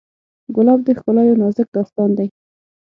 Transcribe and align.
ګلاب 0.55 0.79
د 0.83 0.89
ښکلا 0.97 1.21
یو 1.29 1.39
نازک 1.41 1.67
داستان 1.75 2.09
دی. 2.17 2.27